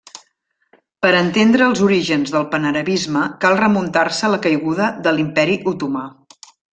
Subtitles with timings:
[1.05, 6.03] Per entendre els orígens del panarabisme, cal remuntar-se a la caiguda de l'imperi Otomà.